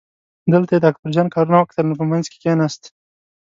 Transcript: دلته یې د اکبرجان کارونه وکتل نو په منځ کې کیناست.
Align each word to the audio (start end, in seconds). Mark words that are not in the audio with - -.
دلته 0.53 0.71
یې 0.73 0.79
د 0.81 0.85
اکبرجان 0.91 1.27
کارونه 1.35 1.57
وکتل 1.59 1.85
نو 1.87 1.99
په 1.99 2.05
منځ 2.11 2.25
کې 2.31 2.37
کیناست. 2.43 2.83